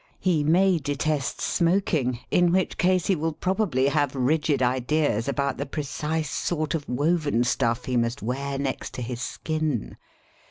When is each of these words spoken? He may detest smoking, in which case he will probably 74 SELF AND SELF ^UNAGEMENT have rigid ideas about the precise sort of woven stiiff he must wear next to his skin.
He 0.19 0.43
may 0.43 0.79
detest 0.79 1.41
smoking, 1.41 2.21
in 2.31 2.51
which 2.51 2.79
case 2.79 3.05
he 3.05 3.15
will 3.15 3.33
probably 3.33 3.83
74 3.83 3.91
SELF 3.91 4.01
AND 4.01 4.11
SELF 4.11 4.23
^UNAGEMENT 4.23 4.27
have 4.27 4.27
rigid 4.27 4.63
ideas 5.03 5.27
about 5.27 5.57
the 5.57 5.65
precise 5.67 6.31
sort 6.31 6.73
of 6.73 6.89
woven 6.89 7.41
stiiff 7.43 7.85
he 7.85 7.97
must 7.97 8.23
wear 8.23 8.57
next 8.57 8.95
to 8.95 9.03
his 9.03 9.21
skin. 9.21 9.97